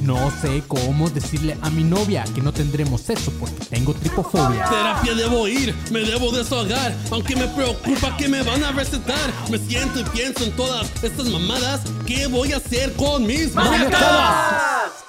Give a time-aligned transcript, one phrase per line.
[0.00, 4.64] No sé cómo decirle a mi novia que no tendremos sexo porque tengo tripofobia.
[4.64, 9.30] Terapia debo ir, me debo desahogar, aunque me preocupa que me van a recetar.
[9.50, 11.82] Me siento y pienso en todas estas mamadas.
[12.06, 15.04] ¿Qué voy a hacer con mis maniacadas?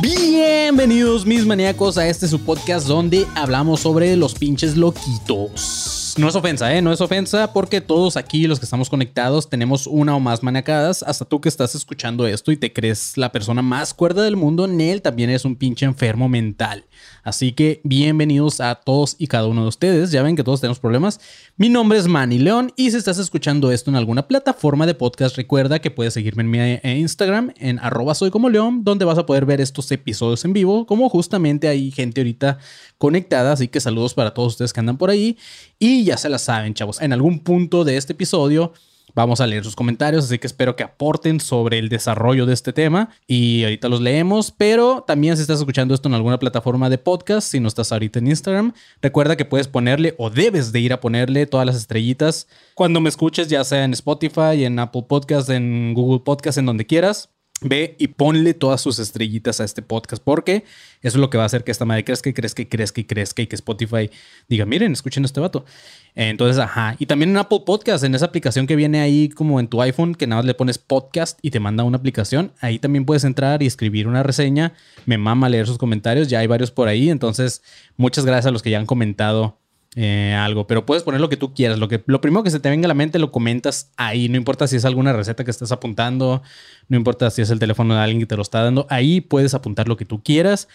[0.00, 6.01] Bienvenidos mis maníacos a este su podcast donde hablamos sobre los pinches loquitos.
[6.18, 6.82] No es ofensa, ¿eh?
[6.82, 11.02] No es ofensa porque todos aquí los que estamos conectados tenemos una o más maniacadas.
[11.02, 14.66] Hasta tú que estás escuchando esto y te crees la persona más cuerda del mundo,
[14.66, 16.84] Nel también es un pinche enfermo mental.
[17.24, 20.10] Así que bienvenidos a todos y cada uno de ustedes.
[20.10, 21.20] Ya ven que todos tenemos problemas.
[21.56, 25.36] Mi nombre es Manny León y si estás escuchando esto en alguna plataforma de podcast,
[25.36, 29.18] recuerda que puedes seguirme en mi eh, Instagram en arroba soy como león, donde vas
[29.18, 32.58] a poder ver estos episodios en vivo, como justamente hay gente ahorita
[32.98, 33.52] conectada.
[33.52, 35.38] Así que saludos para todos ustedes que andan por ahí.
[35.78, 37.00] Y ya se la saben, chavos.
[37.00, 38.72] En algún punto de este episodio
[39.14, 42.72] Vamos a leer sus comentarios, así que espero que aporten sobre el desarrollo de este
[42.72, 46.98] tema y ahorita los leemos, pero también si estás escuchando esto en alguna plataforma de
[46.98, 50.92] podcast, si no estás ahorita en Instagram, recuerda que puedes ponerle o debes de ir
[50.92, 55.50] a ponerle todas las estrellitas cuando me escuches, ya sea en Spotify, en Apple Podcast,
[55.50, 57.30] en Google Podcast, en donde quieras.
[57.64, 60.64] Ve y ponle todas sus estrellitas a este podcast porque
[61.00, 63.00] eso es lo que va a hacer que esta madre crezca y crezca y crezca
[63.00, 64.10] y crezca y que Spotify
[64.48, 65.64] diga, miren, escuchen a este vato.
[66.14, 66.96] Entonces, ajá.
[66.98, 70.14] Y también en Apple Podcast, en esa aplicación que viene ahí como en tu iPhone,
[70.14, 73.62] que nada más le pones podcast y te manda una aplicación, ahí también puedes entrar
[73.62, 74.74] y escribir una reseña.
[75.06, 77.10] Me mama leer sus comentarios, ya hay varios por ahí.
[77.10, 77.62] Entonces,
[77.96, 79.61] muchas gracias a los que ya han comentado
[79.94, 81.78] eh, algo, pero puedes poner lo que tú quieras.
[81.78, 84.28] Lo, que, lo primero que se te venga a la mente lo comentas ahí.
[84.28, 86.42] No importa si es alguna receta que estás apuntando,
[86.88, 88.86] no importa si es el teléfono de alguien que te lo está dando.
[88.88, 90.68] Ahí puedes apuntar lo que tú quieras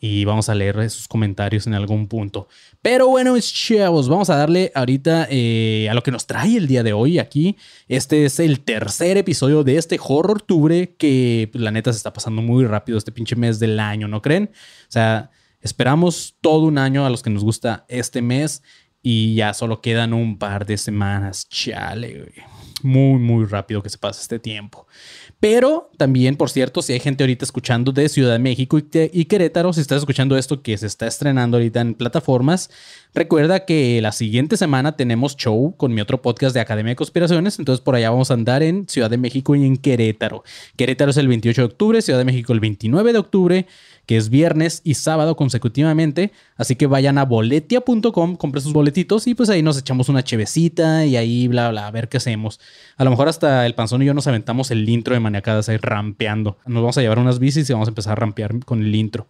[0.00, 2.48] y vamos a leer esos comentarios en algún punto.
[2.80, 6.82] Pero bueno, chavos, vamos a darle ahorita eh, a lo que nos trae el día
[6.82, 7.56] de hoy aquí.
[7.88, 12.12] Este es el tercer episodio de este Horror Octubre que pues, la neta se está
[12.12, 14.50] pasando muy rápido este pinche mes del año, ¿no creen?
[14.54, 15.30] O sea.
[15.62, 18.62] Esperamos todo un año a los que nos gusta este mes
[19.02, 21.48] y ya solo quedan un par de semanas.
[21.48, 22.32] Chale.
[22.82, 24.86] Muy, muy rápido que se pasa este tiempo.
[25.38, 29.24] Pero también, por cierto, si hay gente ahorita escuchando de Ciudad de México y, y,
[29.24, 32.70] Querétaro, si estás escuchando esto que se está estrenando ahorita en plataformas,
[33.14, 37.58] recuerda que la siguiente semana tenemos show con mi otro podcast de Academia de Conspiraciones.
[37.58, 40.44] Entonces por allá vamos a andar en Ciudad de México y en Querétaro.
[40.76, 43.66] Querétaro es el 28 de octubre, Ciudad de México el 29 de octubre
[44.06, 46.32] que es viernes y sábado consecutivamente.
[46.56, 51.06] Así que vayan a boletia.com, compren sus boletitos y pues ahí nos echamos una chevecita
[51.06, 52.60] y ahí bla, bla, a ver qué hacemos.
[52.96, 55.76] A lo mejor hasta el panzón y yo nos aventamos el intro de maniacadas ahí
[55.76, 56.58] rampeando.
[56.66, 59.28] Nos vamos a llevar unas bicis y vamos a empezar a rampear con el intro.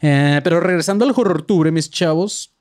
[0.00, 2.53] Eh, pero regresando al horror tour, mis chavos,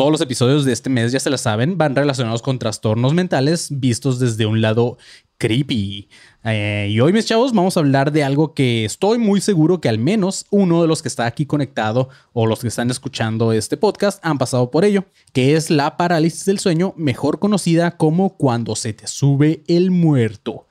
[0.00, 3.68] todos los episodios de este mes, ya se la saben, van relacionados con trastornos mentales
[3.70, 4.96] vistos desde un lado
[5.36, 6.08] creepy.
[6.42, 9.90] Eh, y hoy, mis chavos, vamos a hablar de algo que estoy muy seguro que
[9.90, 13.76] al menos uno de los que está aquí conectado o los que están escuchando este
[13.76, 18.76] podcast han pasado por ello, que es la parálisis del sueño, mejor conocida como cuando
[18.76, 20.66] se te sube el muerto.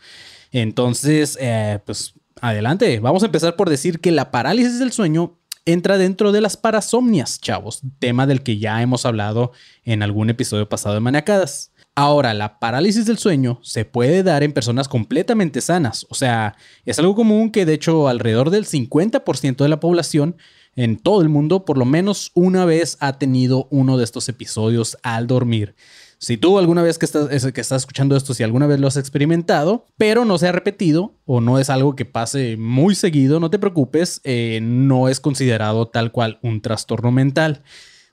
[0.51, 5.97] Entonces, eh, pues adelante, vamos a empezar por decir que la parálisis del sueño entra
[5.97, 9.51] dentro de las parasomnias, chavos, tema del que ya hemos hablado
[9.83, 11.71] en algún episodio pasado de Maniacadas.
[11.95, 16.55] Ahora, la parálisis del sueño se puede dar en personas completamente sanas, o sea,
[16.85, 20.37] es algo común que de hecho alrededor del 50% de la población
[20.75, 24.97] en todo el mundo por lo menos una vez ha tenido uno de estos episodios
[25.03, 25.75] al dormir.
[26.21, 28.97] Si tú alguna vez que estás, que estás escuchando esto, si alguna vez lo has
[28.97, 33.49] experimentado, pero no se ha repetido o no es algo que pase muy seguido, no
[33.49, 37.63] te preocupes, eh, no es considerado tal cual un trastorno mental.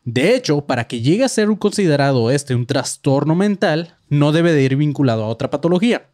[0.05, 4.63] De hecho, para que llegue a ser considerado este un trastorno mental, no debe de
[4.63, 6.09] ir vinculado a otra patología.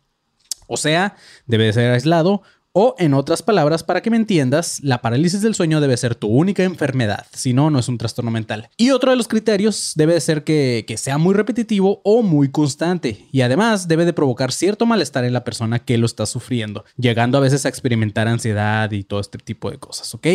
[0.69, 1.17] O sea,
[1.47, 2.41] debe de ser aislado
[2.73, 6.29] o, en otras palabras, para que me entiendas, la parálisis del sueño debe ser tu
[6.29, 8.69] única enfermedad, si no, no es un trastorno mental.
[8.77, 12.51] Y otro de los criterios debe de ser que, que, sea muy repetitivo o muy
[12.51, 16.85] constante, y además debe de provocar cierto malestar en la persona que lo está sufriendo,
[16.97, 20.27] llegando a veces a experimentar ansiedad y todo este tipo de cosas, ¿ok?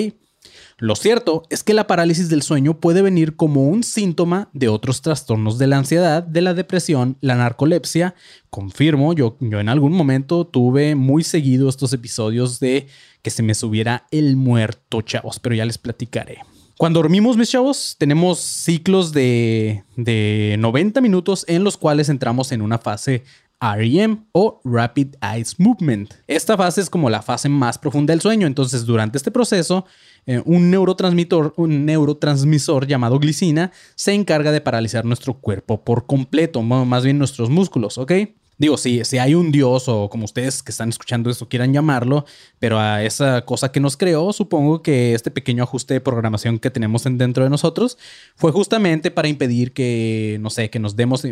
[0.80, 5.02] Lo cierto es que la parálisis del sueño puede venir como un síntoma de otros
[5.02, 8.14] trastornos de la ansiedad, de la depresión, la narcolepsia.
[8.52, 12.86] Confirmo, yo, yo en algún momento tuve muy seguido estos episodios de
[13.24, 16.38] que se me subiera el muerto, chavos, pero ya les platicaré.
[16.78, 22.62] Cuando dormimos, mis chavos, tenemos ciclos de, de 90 minutos en los cuales entramos en
[22.62, 23.24] una fase
[23.60, 26.14] REM o Rapid Eye Movement.
[26.28, 29.86] Esta fase es como la fase más profunda del sueño, entonces durante este proceso
[30.26, 36.62] eh, un neurotransmisor, un neurotransmisor llamado glicina se encarga de paralizar nuestro cuerpo por completo,
[36.62, 38.12] más bien nuestros músculos, ¿ok?
[38.60, 42.26] Digo, si, si hay un dios o como ustedes que están escuchando esto quieran llamarlo,
[42.58, 46.72] pero a esa cosa que nos creó, supongo que este pequeño ajuste de programación que
[46.72, 48.00] tenemos dentro de nosotros
[48.36, 51.24] fue justamente para impedir que, no sé, que nos demos,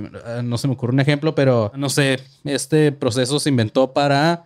[0.44, 4.46] no se me ocurre un ejemplo, pero no sé, este proceso se inventó para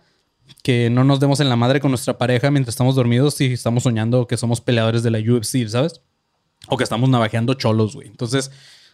[0.62, 3.82] que no nos demos en la madre con nuestra pareja mientras estamos dormidos y estamos
[3.82, 6.00] soñando que somos peleadores de la UFC, ¿sabes?
[6.68, 8.08] O que estamos navajeando cholos, güey.
[8.08, 8.50] Entonces,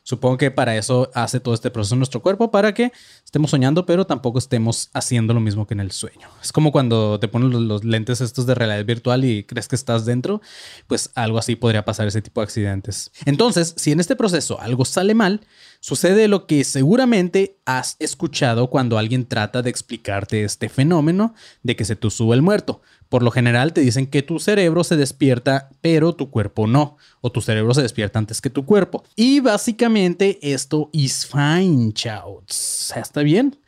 [0.06, 2.92] supongo que para eso hace todo este proceso en nuestro cuerpo, para que
[3.24, 6.28] estemos soñando, pero tampoco estemos haciendo lo mismo que en el sueño.
[6.40, 10.04] Es como cuando te pones los, lentes estos de realidad virtual y crees que estás
[10.04, 10.40] dentro,
[10.86, 13.10] pues algo así podría pasar ese tipo de accidentes.
[13.24, 15.40] Entonces, si en este proceso algo sale mal,
[15.80, 21.84] Sucede lo que seguramente has escuchado cuando alguien trata de explicarte este fenómeno de que
[21.84, 22.82] se te sube el muerto.
[23.08, 26.96] Por lo general te dicen que tu cerebro se despierta, pero tu cuerpo no.
[27.20, 29.04] O tu cerebro se despierta antes que tu cuerpo.
[29.14, 32.42] Y básicamente esto is fine, chao.
[32.48, 33.58] Está bien.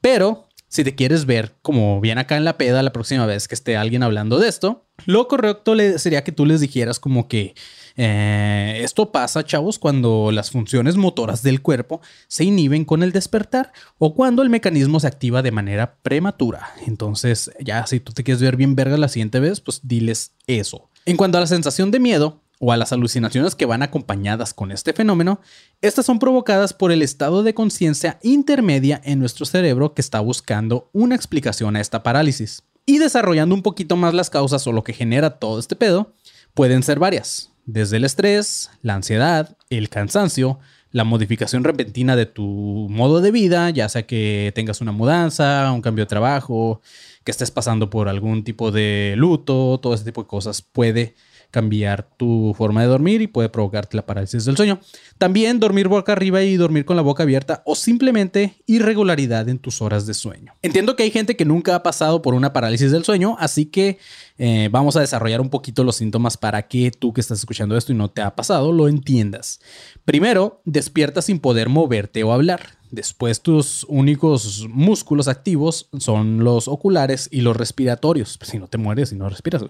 [0.00, 3.54] Pero si te quieres ver como bien acá en la peda la próxima vez que
[3.54, 7.54] esté alguien hablando de esto, lo correcto sería que tú les dijeras como que
[7.96, 13.72] eh, esto pasa, chavos, cuando las funciones motoras del cuerpo se inhiben con el despertar
[13.98, 16.74] o cuando el mecanismo se activa de manera prematura.
[16.86, 20.90] Entonces, ya si tú te quieres ver bien verga la siguiente vez, pues diles eso.
[21.06, 24.72] En cuanto a la sensación de miedo, o a las alucinaciones que van acompañadas con
[24.72, 25.40] este fenómeno,
[25.82, 30.88] estas son provocadas por el estado de conciencia intermedia en nuestro cerebro que está buscando
[30.94, 32.62] una explicación a esta parálisis.
[32.86, 36.14] Y desarrollando un poquito más las causas o lo que genera todo este pedo,
[36.54, 40.58] pueden ser varias desde el estrés, la ansiedad, el cansancio,
[40.92, 45.82] la modificación repentina de tu modo de vida, ya sea que tengas una mudanza, un
[45.82, 46.80] cambio de trabajo,
[47.24, 51.16] que estés pasando por algún tipo de luto, todo ese tipo de cosas puede
[51.50, 54.80] cambiar tu forma de dormir y puede provocarte la parálisis del sueño.
[55.18, 59.80] También dormir boca arriba y dormir con la boca abierta o simplemente irregularidad en tus
[59.80, 60.52] horas de sueño.
[60.62, 63.98] Entiendo que hay gente que nunca ha pasado por una parálisis del sueño, así que
[64.38, 67.92] eh, vamos a desarrollar un poquito los síntomas para que tú que estás escuchando esto
[67.92, 69.60] y no te ha pasado lo entiendas.
[70.04, 72.76] Primero, despiertas sin poder moverte o hablar.
[72.90, 78.38] Después tus únicos músculos activos son los oculares y los respiratorios.
[78.38, 79.62] Pues, si no te mueres y no respiras.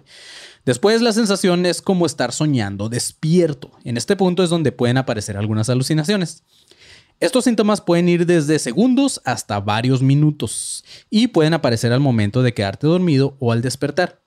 [0.64, 3.70] Después la sensación es como estar soñando despierto.
[3.84, 6.42] En este punto es donde pueden aparecer algunas alucinaciones.
[7.18, 12.52] Estos síntomas pueden ir desde segundos hasta varios minutos y pueden aparecer al momento de
[12.52, 14.25] quedarte dormido o al despertar.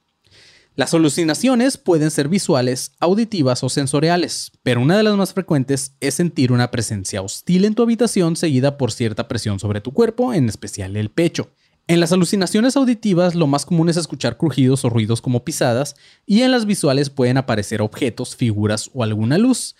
[0.79, 6.13] Las alucinaciones pueden ser visuales, auditivas o sensoriales, pero una de las más frecuentes es
[6.13, 10.47] sentir una presencia hostil en tu habitación seguida por cierta presión sobre tu cuerpo, en
[10.47, 11.49] especial el pecho.
[11.87, 16.43] En las alucinaciones auditivas lo más común es escuchar crujidos o ruidos como pisadas y
[16.43, 19.75] en las visuales pueden aparecer objetos, figuras o alguna luz.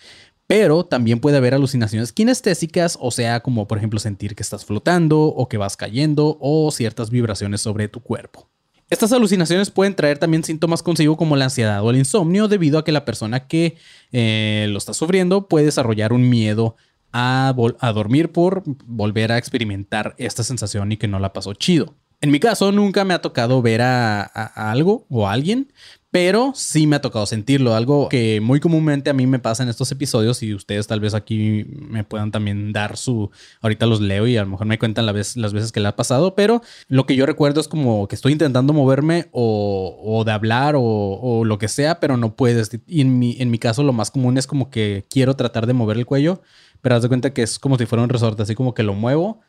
[0.48, 5.22] Pero también puede haber alucinaciones kinestésicas, o sea, como por ejemplo sentir que estás flotando
[5.22, 8.50] o que vas cayendo o ciertas vibraciones sobre tu cuerpo.
[8.90, 12.84] Estas alucinaciones pueden traer también síntomas consigo como la ansiedad o el insomnio debido a
[12.84, 13.78] que la persona que
[14.12, 16.76] eh, lo está sufriendo puede desarrollar un miedo
[17.14, 21.96] a, a dormir por volver a experimentar esta sensación y que no la pasó chido.
[22.22, 25.72] En mi caso, nunca me ha tocado ver a, algo o a alguien,
[26.12, 27.76] pero sí me ha tocado sentirlo.
[27.76, 31.14] Algo que muy comúnmente a mí me pasa en estos episodios y ustedes tal vez
[31.14, 33.30] aquí me puedan también dar su...
[33.62, 36.36] Ahorita los leo y a lo mejor me cuentan las veces que le ha pasado,
[36.36, 41.44] pero lo que yo recuerdo es como que estoy intentando moverme o, de hablar o,
[41.46, 42.72] lo que sea, pero no puedes.
[42.88, 45.74] Y en mi, en mi caso lo más común es como que quiero tratar de
[45.74, 46.42] mover el cuello,
[46.82, 48.94] pero haz de cuenta que es como si fuera un resorte, así como que lo
[48.94, 49.42] muevo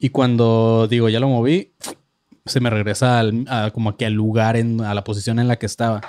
[0.00, 1.74] y cuando digo ya lo moví,
[2.46, 5.66] se me regresa al, como que al lugar, en, a la posición en la que
[5.66, 6.00] estaba.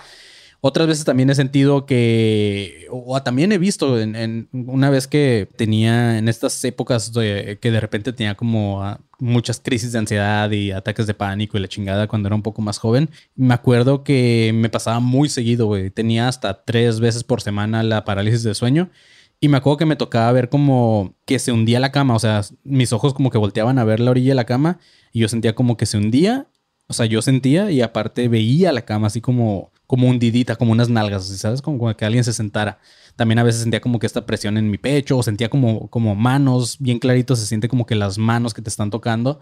[0.63, 6.19] Otras veces también he sentido que, o también he visto en, una vez que tenía
[6.19, 10.71] en estas épocas de, que de repente tenía como ah, muchas crisis de ansiedad y
[10.71, 14.51] ataques de pánico y la chingada cuando era un poco más joven, me acuerdo que
[14.53, 15.89] me pasaba muy seguido, güey.
[15.89, 18.91] Tenía hasta tres veces por semana la parálisis del sueño.
[19.39, 22.41] Y me acuerdo que me tocaba ver como que se hundía la cama, o sea,
[22.63, 24.77] mis ojos como que volteaban a ver la orilla de la cama
[25.11, 26.47] y yo sentía como que se hundía,
[26.87, 30.87] o sea, yo sentía y aparte veía la cama así como como hundidita, como unas
[30.87, 31.61] nalgas, ¿sabes?
[31.61, 32.79] Como, que alguien se sentara.
[33.17, 36.15] También a veces sentía como que esta presión en mi pecho o sentía como, como
[36.15, 39.41] manos, bien clarito, se siente como que las manos que te están tocando.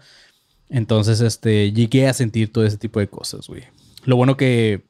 [0.68, 3.62] Entonces, este, llegué a sentir todo ese tipo de cosas, güey.
[4.02, 4.88] Lo bueno que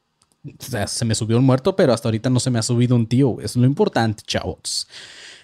[0.58, 3.38] se me subió un muerto, pero hasta ahorita no se me ha subido un tío.
[3.42, 4.88] Es lo importante, chavos.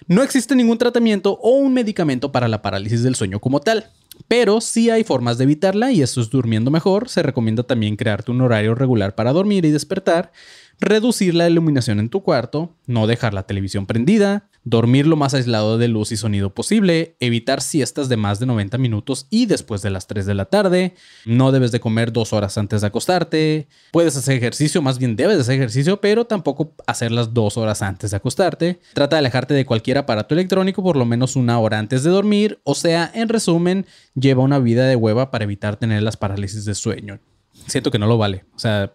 [0.07, 3.91] No existe ningún tratamiento o un medicamento para la parálisis del sueño como tal,
[4.27, 7.09] pero sí hay formas de evitarla y eso es durmiendo mejor.
[7.09, 10.31] Se recomienda también crearte un horario regular para dormir y despertar,
[10.79, 15.77] reducir la iluminación en tu cuarto, no dejar la televisión prendida, dormir lo más aislado
[15.77, 19.89] de luz y sonido posible, evitar siestas de más de 90 minutos y después de
[19.89, 20.93] las 3 de la tarde,
[21.25, 25.37] no debes de comer dos horas antes de acostarte, puedes hacer ejercicio, más bien debes
[25.37, 29.65] de hacer ejercicio, pero tampoco hacerlas dos horas antes de acostarte, trata de alejarte de
[29.65, 33.85] cualquier aparato electrónico por lo menos una hora antes de dormir, o sea, en resumen,
[34.15, 37.19] lleva una vida de hueva para evitar tener las parálisis de sueño.
[37.67, 38.93] Siento que no lo vale, o sea,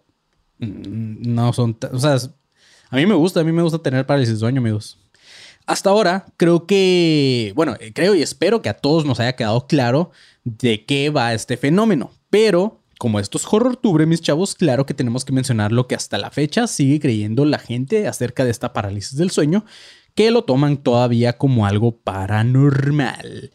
[0.58, 2.16] mm, no son, o sea,
[2.90, 4.98] a mí me gusta, a mí me gusta tener parálisis de sueño, amigos.
[5.66, 9.66] Hasta ahora, creo que, bueno, eh, creo y espero que a todos nos haya quedado
[9.66, 10.10] claro
[10.44, 12.10] de qué va este fenómeno.
[12.30, 15.94] Pero, como esto es horror tubre, mis chavos, claro que tenemos que mencionar lo que
[15.94, 19.64] hasta la fecha sigue creyendo la gente acerca de esta parálisis del sueño,
[20.14, 23.52] que lo toman todavía como algo paranormal.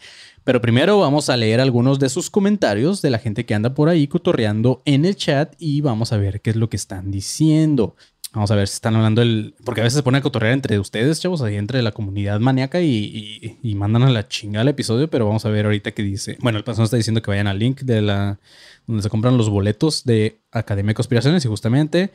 [0.48, 3.90] Pero primero vamos a leer algunos de sus comentarios de la gente que anda por
[3.90, 7.98] ahí cotorreando en el chat y vamos a ver qué es lo que están diciendo.
[8.34, 9.56] Vamos a ver si están hablando el.
[9.64, 12.82] Porque a veces se pone a cotorrear entre ustedes, chavos, ahí entre la comunidad maníaca
[12.82, 15.10] y, mandan a la chingada el episodio.
[15.10, 16.38] Pero vamos a ver ahorita qué dice.
[16.42, 18.40] Bueno, el pasón está diciendo que vayan al link de la.
[18.86, 22.12] donde se compran los boletos de Academia de Conspiraciones y justamente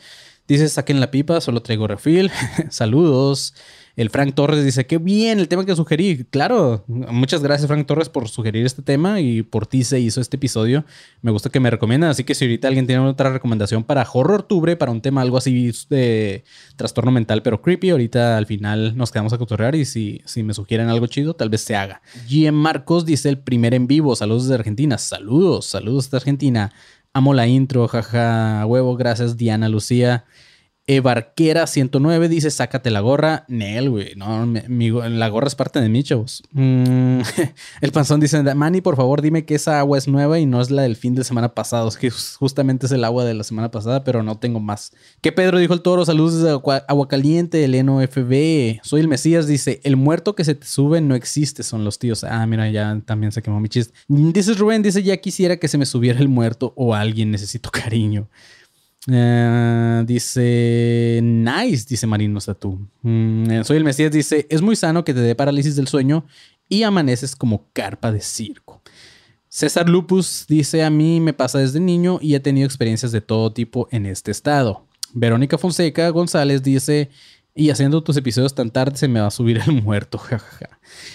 [0.46, 2.30] dice: saquen la pipa, solo traigo refil.
[2.70, 3.54] Saludos.
[3.94, 6.24] El Frank Torres dice, qué bien el tema que sugerí.
[6.30, 10.36] Claro, muchas gracias Frank Torres por sugerir este tema y por ti se hizo este
[10.36, 10.84] episodio.
[11.20, 14.44] Me gusta que me recomiendan, así que si ahorita alguien tiene otra recomendación para Horror
[14.44, 16.44] Tubre, para un tema algo así de
[16.76, 20.54] trastorno mental pero creepy, ahorita al final nos quedamos a cotorrear y si, si me
[20.54, 22.00] sugieren algo chido, tal vez se haga.
[22.28, 24.96] GM Marcos dice el primer en vivo, saludos desde Argentina.
[24.96, 26.72] Saludos, saludos de Argentina.
[27.12, 30.24] Amo la intro, jaja, huevo, gracias Diana Lucía.
[30.88, 33.44] Ebarquera 109 dice, sácate la gorra.
[33.46, 34.14] Nel, güey.
[34.16, 36.42] No, la gorra es parte de mí, chavos.
[36.50, 37.20] Mm,
[37.80, 40.72] el panzón dice, Manny, por favor, dime que esa agua es nueva y no es
[40.72, 41.88] la del fin de semana pasado.
[41.88, 44.92] Es que justamente es el agua de la semana pasada, pero no tengo más.
[45.20, 46.04] ¿Qué Pedro dijo el toro?
[46.04, 48.80] Saludos de agua, caliente, el FB.
[48.82, 52.24] Soy el Mesías, dice, el muerto que se te sube no existe, son los tíos.
[52.24, 53.94] Ah, mira, ya también se quemó mi chiste.
[54.08, 58.28] Dice Rubén, dice, ya quisiera que se me subiera el muerto o alguien, necesito cariño.
[59.08, 62.78] Eh, dice, nice, dice Marino Satú.
[63.02, 66.24] Mm, eh, soy el Mesías, dice, es muy sano que te dé parálisis del sueño
[66.68, 68.80] y amaneces como carpa de circo.
[69.48, 73.52] César Lupus dice, a mí me pasa desde niño y he tenido experiencias de todo
[73.52, 74.86] tipo en este estado.
[75.12, 77.10] Verónica Fonseca González dice,
[77.54, 80.20] y haciendo tus episodios tan tarde se me va a subir el muerto,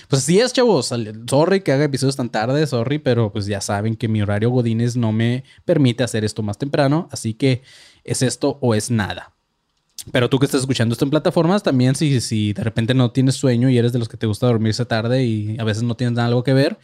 [0.08, 0.94] Pues así es, chavos.
[1.30, 4.96] Sorry que haga episodios tan tarde, sorry, pero pues ya saben que mi horario Godines
[4.96, 7.64] no me permite hacer esto más temprano, así que
[8.04, 9.34] es esto o es nada.
[10.12, 13.36] Pero tú que estás escuchando esto en plataformas, también si, si de repente no tienes
[13.36, 16.16] sueño y eres de los que te gusta dormirse tarde y a veces no tienes
[16.16, 16.78] nada algo que ver,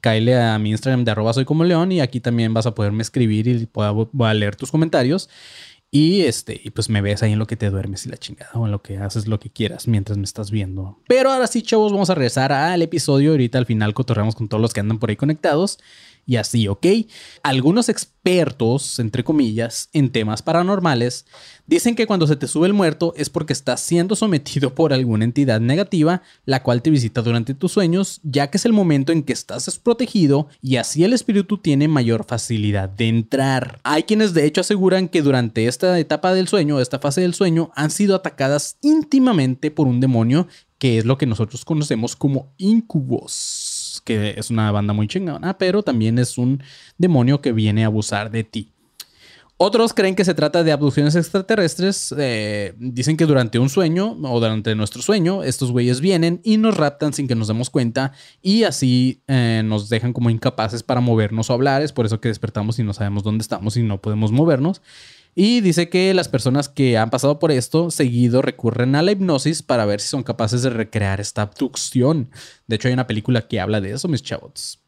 [0.00, 3.02] cáele a mi Instagram de arroba soy como león y aquí también vas a poderme
[3.02, 5.28] escribir y voy a leer tus comentarios.
[5.90, 8.50] Y este, y pues me ves ahí en lo que te duermes y la chingada,
[8.54, 10.98] o en lo que haces lo que quieras mientras me estás viendo.
[11.08, 13.30] Pero ahora sí, chavos, vamos a regresar al episodio.
[13.30, 15.78] Ahorita al final cotorreamos con todos los que andan por ahí conectados
[16.28, 16.86] y así, ¿ok?
[17.42, 21.24] Algunos expertos, entre comillas, en temas paranormales,
[21.66, 25.24] dicen que cuando se te sube el muerto es porque estás siendo sometido por alguna
[25.24, 29.22] entidad negativa, la cual te visita durante tus sueños, ya que es el momento en
[29.22, 33.80] que estás desprotegido y así el espíritu tiene mayor facilidad de entrar.
[33.82, 37.70] Hay quienes de hecho aseguran que durante esta etapa del sueño, esta fase del sueño,
[37.74, 40.46] han sido atacadas íntimamente por un demonio
[40.78, 43.67] que es lo que nosotros conocemos como incubos
[44.08, 46.62] que es una banda muy chingona, pero también es un
[46.96, 48.72] demonio que viene a abusar de ti.
[49.58, 52.14] Otros creen que se trata de abducciones extraterrestres.
[52.16, 56.76] Eh, dicen que durante un sueño o durante nuestro sueño, estos güeyes vienen y nos
[56.76, 61.50] raptan sin que nos demos cuenta y así eh, nos dejan como incapaces para movernos
[61.50, 61.82] o hablar.
[61.82, 64.80] Es por eso que despertamos y no sabemos dónde estamos y no podemos movernos.
[65.40, 69.62] Y dice que las personas que han pasado por esto seguido recurren a la hipnosis
[69.62, 72.28] para ver si son capaces de recrear esta abducción.
[72.66, 74.80] De hecho, hay una película que habla de eso, mis chavos.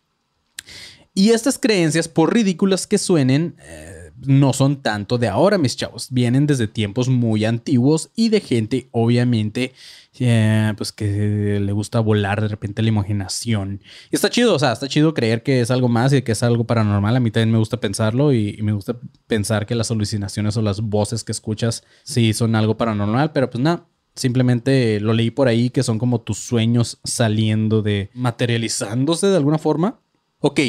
[1.14, 6.08] Y estas creencias, por ridículas que suenen, eh, no son tanto de ahora, mis chavos.
[6.10, 9.72] Vienen desde tiempos muy antiguos y de gente, obviamente,
[10.18, 13.80] eh, pues que le gusta volar de repente la imaginación.
[14.10, 16.42] Y está chido, o sea, está chido creer que es algo más y que es
[16.42, 17.16] algo paranormal.
[17.16, 18.96] A mí también me gusta pensarlo y, y me gusta
[19.26, 23.62] pensar que las alucinaciones o las voces que escuchas sí son algo paranormal, pero pues
[23.62, 23.86] nada.
[24.14, 29.58] Simplemente lo leí por ahí que son como tus sueños saliendo de materializándose de alguna
[29.58, 30.00] forma.
[30.40, 30.60] Ok,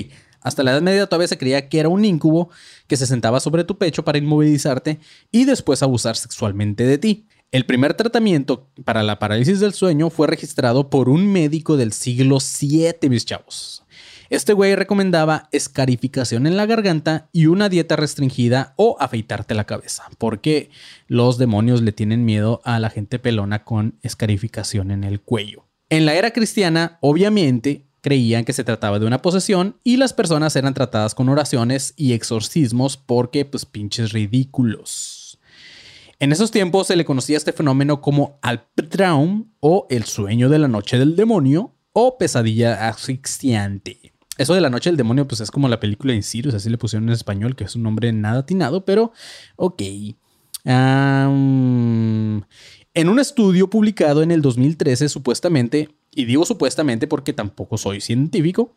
[0.42, 2.50] hasta la Edad Media todavía se creía que era un incubo
[2.88, 5.00] que se sentaba sobre tu pecho para inmovilizarte
[5.32, 7.28] y después abusar sexualmente de ti.
[7.52, 12.38] El primer tratamiento para la parálisis del sueño fue registrado por un médico del siglo
[12.40, 13.84] VII, mis chavos.
[14.30, 20.06] Este güey recomendaba escarificación en la garganta y una dieta restringida o afeitarte la cabeza,
[20.18, 20.70] porque
[21.08, 25.66] los demonios le tienen miedo a la gente pelona con escarificación en el cuello.
[25.90, 30.56] En la era cristiana, obviamente, creían que se trataba de una posesión y las personas
[30.56, 35.40] eran tratadas con oraciones y exorcismos porque, pues, pinches ridículos.
[36.20, 40.68] En esos tiempos se le conocía este fenómeno como Alptraum o el sueño de la
[40.68, 44.14] noche del demonio o pesadilla asfixiante.
[44.38, 47.10] Eso de la noche del demonio, pues es como la película Insidious, así le pusieron
[47.10, 49.12] en español, que es un nombre nada atinado, pero
[49.56, 49.82] ok.
[50.64, 52.44] en
[53.10, 58.76] un estudio publicado en el 2013, supuestamente, y digo supuestamente porque tampoco soy científico,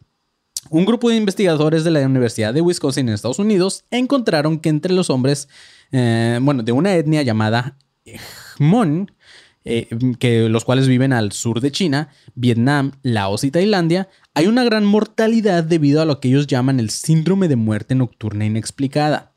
[0.71, 4.95] un grupo de investigadores de la Universidad de Wisconsin en Estados Unidos encontraron que entre
[4.95, 5.49] los hombres,
[5.93, 7.77] eh, bueno, de una etnia llamada
[8.59, 9.11] Hmong,
[9.67, 9.89] eh,
[10.19, 14.85] que los cuales viven al sur de China, Vietnam, Laos y Tailandia, hay una gran
[14.85, 19.35] mortalidad debido a lo que ellos llaman el síndrome de muerte nocturna inexplicada.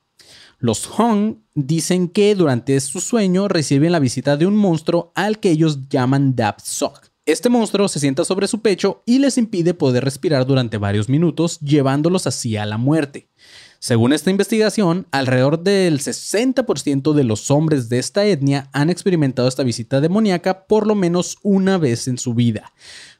[0.59, 5.51] Los Hong dicen que durante su sueño reciben la visita de un monstruo al que
[5.51, 7.06] ellos llaman Dap Sok.
[7.27, 11.59] Este monstruo se sienta sobre su pecho y les impide poder respirar durante varios minutos,
[11.59, 13.27] llevándolos hacia la muerte.
[13.79, 19.63] Según esta investigación, alrededor del 60% de los hombres de esta etnia han experimentado esta
[19.63, 22.71] visita demoníaca por lo menos una vez en su vida.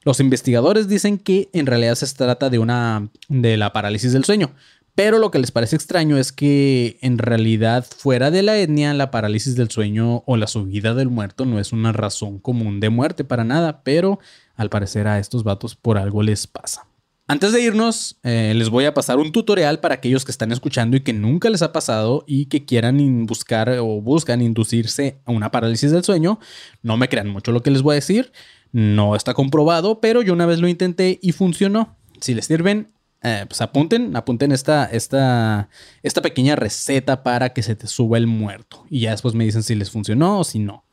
[0.04, 4.54] Los investigadores dicen que en realidad se trata de una de la parálisis del sueño,
[4.98, 9.12] pero lo que les parece extraño es que en realidad fuera de la etnia la
[9.12, 13.24] parálisis del sueño o la subida del muerto no es una razón común de muerte
[13.24, 14.17] para nada, pero
[14.56, 16.88] al parecer a estos vatos por algo les pasa.
[17.28, 20.98] Antes de irnos, eh, les voy a pasar un tutorial para aquellos que están escuchando
[20.98, 25.52] y que nunca les ha pasado y que quieran buscar o buscan inducirse a una
[25.52, 26.39] parálisis del sueño.
[26.82, 28.32] No me crean mucho lo que les voy a decir,
[28.72, 31.95] no está comprobado, pero yo una vez lo intenté y funcionó.
[32.19, 32.97] Si les sirven,
[33.28, 35.70] eh, pues apunten, apunten esta, esta,
[36.04, 38.86] esta pequeña receta para que se te suba el muerto.
[38.90, 40.86] Y ya después me dicen si les funcionó o si no.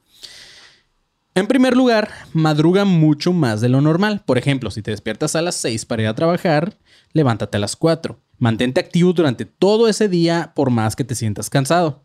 [1.37, 4.23] En primer lugar, madruga mucho más de lo normal.
[4.25, 6.79] Por ejemplo, si te despiertas a las 6 para ir a trabajar,
[7.13, 8.21] levántate a las 4.
[8.39, 12.04] Mantente activo durante todo ese día por más que te sientas cansado.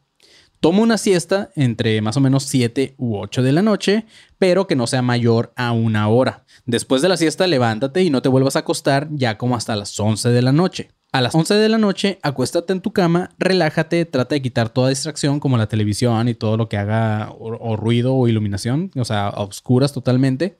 [0.59, 4.05] Toma una siesta entre más o menos 7 u 8 de la noche,
[4.37, 6.43] pero que no sea mayor a una hora.
[6.65, 9.97] Después de la siesta, levántate y no te vuelvas a acostar ya como hasta las
[9.97, 10.91] 11 de la noche.
[11.13, 14.89] A las 11 de la noche, acuéstate en tu cama, relájate, trata de quitar toda
[14.89, 19.27] distracción como la televisión y todo lo que haga o, ruido o iluminación, o sea,
[19.27, 20.59] a oscuras totalmente.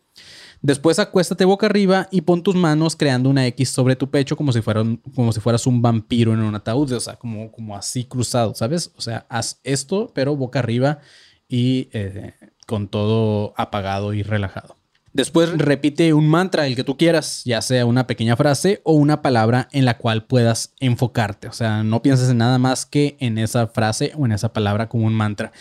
[0.62, 4.52] Después acuéstate boca arriba y pon tus manos creando una X sobre tu pecho como
[4.52, 8.54] si, como si fueras un vampiro en un ataúd, o sea, como, como así cruzado,
[8.56, 8.92] ¿sabes?
[8.98, 11.00] O sea, haz esto, pero boca arriba
[11.48, 12.34] y eh,
[12.68, 14.80] con todo apagado y relajado.
[15.12, 19.22] Después repite un mantra, el que tú quieras, ya sea una pequeña frase o una
[19.22, 21.48] palabra en la cual puedas enfocarte.
[21.48, 24.88] O sea, no pienses en nada más que en esa frase o en esa palabra
[24.88, 25.52] como un mantra.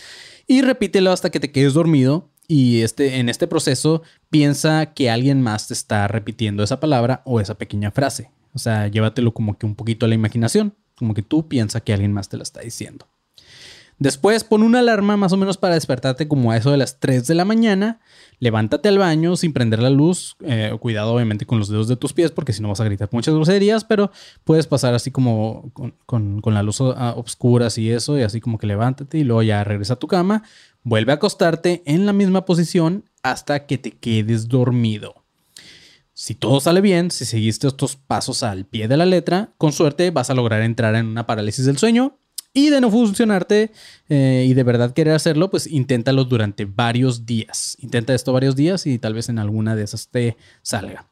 [0.47, 5.43] Y repítelo hasta que te quedes dormido y este, en este proceso piensa que alguien
[5.43, 8.31] más te está repitiendo esa palabra o esa pequeña frase.
[8.55, 11.93] O sea, llévatelo como que un poquito a la imaginación, como que tú piensas que
[11.93, 13.07] alguien más te la está diciendo.
[13.99, 17.27] Después pon una alarma más o menos para despertarte como a eso de las 3
[17.27, 17.99] de la mañana.
[18.39, 20.37] Levántate al baño sin prender la luz.
[20.45, 23.09] Eh, cuidado obviamente con los dedos de tus pies porque si no vas a gritar
[23.11, 24.13] muchas groserías, pero
[24.45, 25.73] puedes pasar así como
[26.07, 29.43] con, con la luz a oscuras y eso y así como que levántate y luego
[29.43, 30.45] ya regresa a tu cama.
[30.89, 35.23] Vuelve a acostarte en la misma posición hasta que te quedes dormido.
[36.15, 40.11] Si todo sale bien, si seguiste estos pasos al pie de la letra, con suerte
[40.11, 42.17] vas a lograr entrar en una parálisis del sueño
[42.55, 43.71] y de no funcionarte
[44.09, 47.77] eh, y de verdad querer hacerlo, pues inténtalo durante varios días.
[47.81, 51.07] Intenta esto varios días y tal vez en alguna de esas te salga.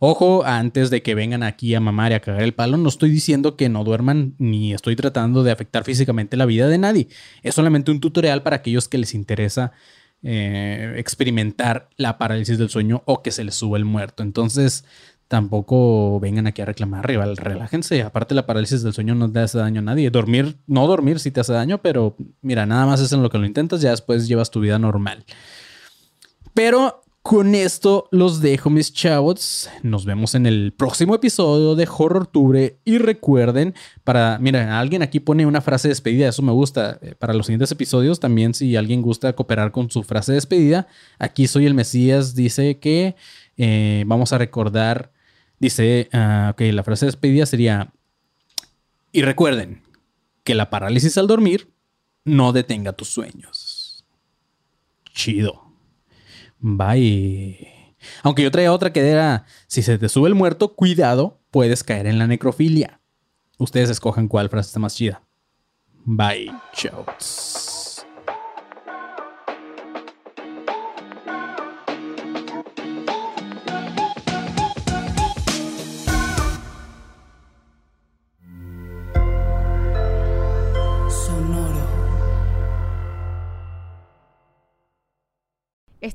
[0.00, 3.10] Ojo, antes de que vengan aquí a mamar y a cagar el palo, no estoy
[3.10, 7.08] diciendo que no duerman ni estoy tratando de afectar físicamente la vida de nadie.
[7.42, 9.72] Es solamente un tutorial para aquellos que les interesa
[10.22, 14.22] eh, experimentar la parálisis del sueño o que se les sube el muerto.
[14.22, 14.84] Entonces,
[15.26, 17.36] tampoco vengan aquí a reclamar, rival.
[17.36, 18.02] Relájense.
[18.02, 20.10] Aparte, la parálisis del sueño no te hace daño a nadie.
[20.10, 23.38] Dormir, no dormir sí te hace daño, pero mira, nada más es en lo que
[23.38, 25.24] lo intentas, ya después llevas tu vida normal.
[26.54, 29.68] Pero con esto los dejo, mis chavos.
[29.82, 32.78] Nos vemos en el próximo episodio de Horror Tubre.
[32.86, 36.98] Y recuerden, para, mira, alguien aquí pone una frase de despedida, eso me gusta.
[37.02, 40.88] Eh, Para los siguientes episodios, también si alguien gusta cooperar con su frase de despedida,
[41.18, 43.14] aquí soy el Mesías, dice que
[43.58, 45.12] eh, vamos a recordar,
[45.58, 47.92] dice, ah, ok, la frase de despedida sería,
[49.12, 49.82] y recuerden
[50.44, 51.74] que la parálisis al dormir
[52.24, 54.06] no detenga tus sueños.
[55.12, 55.67] Chido.
[56.60, 57.96] Bye.
[58.22, 62.06] Aunque yo traía otra que era, si se te sube el muerto, cuidado, puedes caer
[62.06, 63.00] en la necrofilia.
[63.58, 65.22] Ustedes escojan cuál frase está más chida.
[66.04, 67.04] Bye, chao.